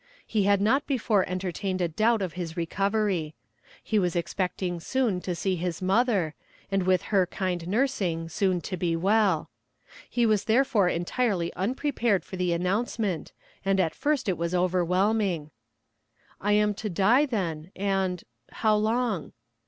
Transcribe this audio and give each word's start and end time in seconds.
He 0.25 0.45
had 0.45 0.61
not 0.61 0.87
before 0.87 1.29
entertained 1.29 1.79
a 1.79 1.87
doubt 1.87 2.23
of 2.23 2.33
his 2.33 2.57
recovery. 2.57 3.35
He 3.83 3.99
was 3.99 4.15
expecting 4.15 4.79
soon 4.79 5.21
to 5.21 5.35
see 5.35 5.57
his 5.57 5.79
mother, 5.79 6.33
and 6.71 6.87
with 6.87 7.03
her 7.13 7.27
kind 7.27 7.67
nursing 7.67 8.27
soon 8.27 8.61
to 8.61 8.77
be 8.77 8.95
well. 8.95 9.51
He 10.09 10.25
was 10.25 10.45
therefore 10.45 10.89
entirely 10.89 11.53
unprepared 11.53 12.25
for 12.25 12.35
the 12.35 12.51
announcement, 12.51 13.31
and 13.63 13.79
at 13.79 13.93
first 13.93 14.27
it 14.27 14.39
was 14.39 14.55
overwhelming. 14.55 15.51
"'I 16.39 16.51
am 16.53 16.73
to 16.73 16.89
die 16.89 17.27
then; 17.27 17.71
and 17.75 18.23
how 18.49 18.75
long?' 18.77 19.33